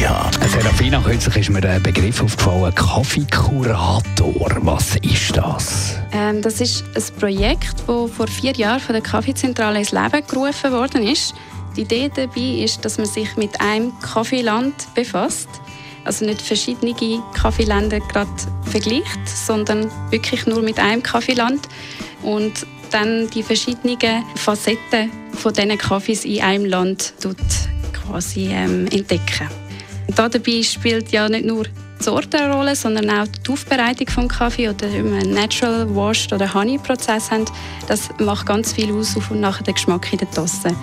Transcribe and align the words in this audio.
Serafina, 0.00 0.98
kürzlich 1.04 1.36
ist 1.36 1.50
mir 1.50 1.62
ein 1.62 1.82
Begriff 1.82 2.22
aufgefallen, 2.22 2.74
Kaffeekurator. 2.74 4.50
Was 4.62 4.96
ist 4.96 5.36
das? 5.36 5.96
Ähm, 6.12 6.40
das 6.40 6.62
ist 6.62 6.84
ein 6.94 7.18
Projekt, 7.18 7.74
das 7.86 8.10
vor 8.10 8.26
vier 8.26 8.52
Jahren 8.52 8.80
von 8.80 8.94
der 8.94 9.02
Kaffeezentrale 9.02 9.78
ins 9.78 9.92
Leben 9.92 10.26
gerufen 10.26 10.72
worden 10.72 11.06
ist. 11.06 11.34
Die 11.76 11.82
Idee 11.82 12.10
dabei 12.14 12.64
ist, 12.64 12.82
dass 12.82 12.96
man 12.96 13.06
sich 13.06 13.36
mit 13.36 13.60
einem 13.60 13.92
Kaffeeland 14.00 14.72
befasst. 14.94 15.50
Also 16.06 16.24
nicht 16.24 16.40
verschiedene 16.40 16.94
Kaffeeländer 17.34 18.00
gerade 18.00 18.30
vergleicht, 18.70 19.28
sondern 19.28 19.90
wirklich 20.08 20.46
nur 20.46 20.62
mit 20.62 20.78
einem 20.78 21.02
Kaffeeland 21.02 21.68
und 22.22 22.66
dann 22.90 23.28
die 23.28 23.42
verschiedenen 23.42 23.98
Facetten 24.34 25.10
von 25.34 25.52
diesen 25.52 25.76
Kaffees 25.76 26.24
in 26.24 26.40
einem 26.40 26.64
Land 26.64 27.12
quasi 27.92 28.48
ähm, 28.50 28.86
entdecken. 28.90 29.48
Da 30.14 30.28
dabei 30.28 30.62
spielt 30.62 31.12
ja 31.12 31.28
nicht 31.28 31.44
nur 31.44 31.64
die 31.64 32.04
Sorte 32.04 32.38
eine 32.38 32.54
Rolle, 32.54 32.74
sondern 32.74 33.10
auch 33.10 33.26
die 33.26 33.52
Aufbereitung 33.52 34.06
des 34.06 34.38
Kaffee 34.38 34.68
oder 34.68 34.86
einen 34.86 35.32
Natural 35.32 35.94
Washed 35.94 36.32
oder 36.32 36.52
Honey 36.52 36.78
Prozess 36.78 37.30
haben, 37.30 37.44
das 37.88 38.08
macht 38.18 38.46
ganz 38.46 38.72
viel 38.72 38.92
aus 38.92 39.16
auf 39.16 39.30
und 39.30 39.40
nachher 39.40 39.64
den 39.64 39.74
Geschmack 39.74 40.12
in 40.12 40.18
der 40.18 40.30
Tasse. 40.30 40.74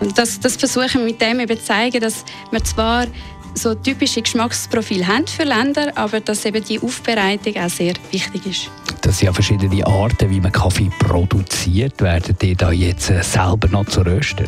Und 0.00 0.16
das, 0.16 0.40
das 0.40 0.56
versuchen 0.56 1.00
wir 1.00 1.04
mit 1.06 1.20
dem 1.20 1.40
eben 1.40 1.58
zu 1.58 1.64
zeigen, 1.64 2.00
dass 2.00 2.24
wir 2.50 2.64
zwar 2.64 3.06
so 3.54 3.74
typische 3.74 4.22
Geschmacksprofile 4.22 5.06
haben 5.06 5.26
für 5.26 5.44
Länder, 5.44 5.92
aber 5.94 6.20
dass 6.20 6.44
eben 6.44 6.62
die 6.64 6.80
Aufbereitung 6.80 7.56
auch 7.56 7.68
sehr 7.68 7.94
wichtig 8.10 8.46
ist. 8.46 8.70
Das 9.02 9.18
sind 9.18 9.26
ja 9.26 9.32
verschiedene 9.32 9.86
Arten, 9.86 10.30
wie 10.30 10.40
man 10.40 10.52
Kaffee 10.52 10.90
produziert. 10.98 12.00
Werden 12.00 12.36
die 12.40 12.54
da 12.54 12.70
jetzt 12.70 13.10
äh, 13.10 13.22
selber 13.22 13.68
noch 13.68 13.86
zu 13.86 14.02
Röster? 14.02 14.44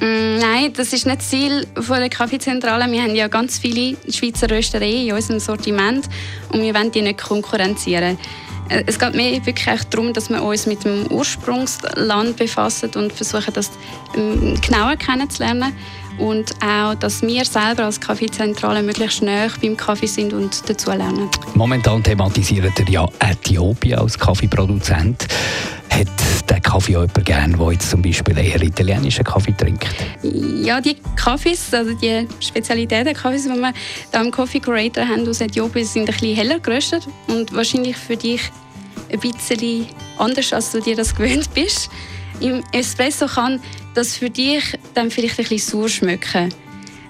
Mm, 0.00 0.38
nein, 0.38 0.72
das 0.74 0.92
ist 0.92 1.06
nicht 1.06 1.18
das 1.18 1.28
Ziel 1.28 1.66
der 1.76 2.08
Kaffeezentrale. 2.08 2.90
Wir 2.90 3.02
haben 3.02 3.14
ja 3.14 3.28
ganz 3.28 3.58
viele 3.58 3.96
Schweizer 4.10 4.50
Röstereien 4.50 5.08
in 5.08 5.12
unserem 5.12 5.40
Sortiment 5.40 6.06
und 6.52 6.62
wir 6.62 6.74
wollen 6.74 6.90
die 6.92 7.02
nicht 7.02 7.22
konkurrenzieren. 7.22 8.18
Äh, 8.68 8.84
es 8.86 8.98
geht 8.98 9.14
mir 9.14 9.44
wirklich 9.44 9.84
darum, 9.90 10.12
dass 10.12 10.28
wir 10.28 10.42
uns 10.42 10.66
mit 10.66 10.84
dem 10.84 11.06
Ursprungsland 11.10 12.36
befassen 12.36 12.90
und 12.96 13.12
versuchen, 13.12 13.52
das 13.54 13.70
ähm, 14.16 14.54
genauer 14.60 14.96
kennenzulernen. 14.96 15.72
Und 16.18 16.54
auch, 16.64 16.94
dass 16.94 17.20
wir 17.20 17.44
selber 17.44 17.84
als 17.84 18.00
Kaffeezentrale 18.00 18.82
möglichst 18.82 19.18
schnell 19.18 19.50
beim 19.60 19.76
Kaffee 19.76 20.06
sind 20.06 20.32
und 20.32 20.62
dazu 20.66 20.90
lernen. 20.90 21.28
Momentan 21.54 22.02
thematisiert 22.02 22.78
ihr 22.78 22.88
ja 22.88 23.08
Äthiopien 23.18 23.98
als 23.98 24.18
Kaffeeproduzent. 24.18 25.26
Hat 25.90 26.08
der 26.48 26.60
Kaffee 26.60 26.96
auch 26.96 27.02
jemand 27.02 27.24
gern, 27.24 27.58
der 27.58 27.72
jetzt 27.72 27.90
zum 27.90 28.02
Beispiel 28.02 28.38
eher 28.38 28.62
italienischen 28.62 29.24
Kaffee 29.24 29.52
trinkt? 29.52 29.86
Ja, 30.22 30.80
die 30.80 30.96
Kaffees, 31.16 31.72
also 31.72 31.94
die 31.94 32.26
Spezialitäten 32.40 33.14
Kaffees, 33.14 33.44
die 33.44 33.50
wir 33.50 33.72
da 34.12 34.22
im 34.22 34.30
Coffee 34.30 34.60
Curator 34.60 35.06
haben 35.06 35.28
aus 35.28 35.40
Äthiopien, 35.40 35.84
sind 35.84 36.02
ein 36.02 36.06
bisschen 36.06 36.36
heller 36.36 36.60
geröstet 36.60 37.06
und 37.28 37.52
wahrscheinlich 37.54 37.96
für 37.96 38.16
dich 38.16 38.40
ein 39.12 39.20
bisschen 39.20 39.86
anders, 40.18 40.52
als 40.52 40.72
du 40.72 40.80
dir 40.80 40.96
das 40.96 41.14
gewöhnt 41.14 41.52
bist. 41.54 41.90
Im 42.40 42.62
Espresso 42.72 43.26
kann 43.26 43.60
das 43.94 44.16
für 44.16 44.30
dich 44.30 44.78
dann 44.94 45.10
vielleicht 45.10 45.38
ein 45.38 45.46
bisschen 45.46 45.80
sauer 45.80 45.88
schmecken. 45.88 46.52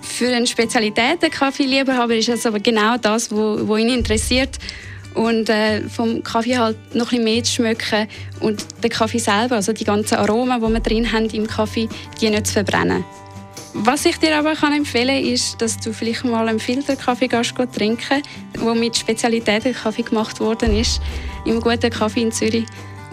Für 0.00 0.28
einen 0.28 0.46
Spezialitäten-Kaffeeliebhaber 0.46 2.14
ist 2.14 2.28
es 2.28 2.46
aber 2.46 2.60
genau 2.60 2.96
das, 2.96 3.30
was 3.30 3.80
ihn 3.80 3.88
interessiert 3.88 4.58
und 5.16 5.48
äh, 5.48 5.82
vom 5.88 6.22
Kaffee 6.22 6.58
halt 6.58 6.76
noch 6.94 7.12
ein 7.12 7.24
mehr 7.24 7.42
zu 7.42 7.54
schmecken 7.54 8.06
und 8.40 8.64
den 8.82 8.90
Kaffee 8.90 9.18
selber, 9.18 9.56
also 9.56 9.72
die 9.72 9.84
ganzen 9.84 10.16
Aromen, 10.16 10.60
die 10.60 10.72
wir 10.72 10.80
drin 10.80 11.12
haben 11.12 11.26
im 11.30 11.46
Kaffee, 11.46 11.88
die 12.20 12.30
nicht 12.30 12.46
zu 12.46 12.54
verbrennen. 12.54 13.04
Was 13.78 14.06
ich 14.06 14.18
dir 14.18 14.38
aber 14.38 14.54
kann 14.54 14.72
empfehlen 14.72 15.22
kann, 15.22 15.32
ist, 15.32 15.60
dass 15.60 15.78
du 15.78 15.92
vielleicht 15.92 16.24
mal 16.24 16.48
einen 16.48 16.58
Filterkaffee 16.58 17.28
trinken 17.28 18.22
der 18.54 18.74
mit 18.74 18.96
Spezialitäten 18.96 19.74
Kaffee 19.74 20.02
gemacht 20.02 20.40
worden 20.40 20.74
ist, 20.74 21.00
im 21.44 21.60
guten 21.60 21.90
Kaffee 21.90 22.22
in 22.22 22.32
Zürich. 22.32 22.64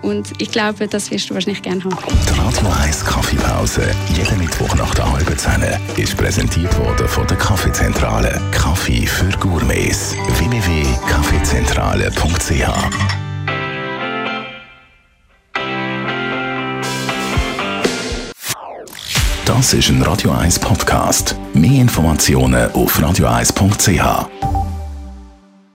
Und 0.01 0.33
ich 0.41 0.51
glaube, 0.51 0.87
das 0.87 1.11
wirst 1.11 1.29
du 1.29 1.33
wahrscheinlich 1.33 1.61
gerne 1.61 1.83
haben. 1.83 1.95
Die 2.29 2.39
Radio 2.39 2.69
1 2.81 3.05
Kaffeepause, 3.05 3.89
jeden 4.13 4.37
Mittwoch 4.37 4.75
nach 4.75 4.93
der 4.95 5.11
halben 5.11 5.37
Zehn, 5.37 5.63
ist 5.95 6.17
präsentiert 6.17 6.77
worden 6.77 7.07
von 7.07 7.25
der 7.27 7.37
Kaffeezentrale. 7.37 8.41
Kaffee 8.51 9.05
für 9.05 9.29
Gourmets. 9.39 9.92
www.kaffeezentrale.ch 12.49 13.23
Das 19.45 19.73
ist 19.73 19.89
ein 19.89 20.01
Radio 20.01 20.31
1 20.31 20.59
Podcast. 20.59 21.35
Mehr 21.53 21.81
Informationen 21.81 22.71
auf 22.71 22.99
radio1.ch. 22.99 24.62